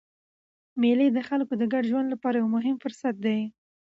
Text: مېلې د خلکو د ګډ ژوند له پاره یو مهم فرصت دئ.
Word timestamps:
مېلې 0.81 1.07
د 1.11 1.19
خلکو 1.29 1.53
د 1.57 1.63
ګډ 1.73 1.83
ژوند 1.91 2.07
له 2.09 2.17
پاره 2.21 2.37
یو 2.41 2.53
مهم 2.55 2.75
فرصت 2.83 3.15
دئ. 3.25 3.41